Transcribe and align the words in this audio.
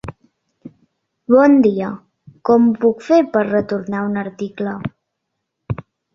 Bon 1.35 1.57
dia, 1.65 1.89
com 2.51 2.65
ho 2.71 2.73
puc 2.87 3.05
fer 3.09 3.21
per 3.37 3.45
retornar 3.51 4.03
un 4.09 4.19
article? 4.25 4.75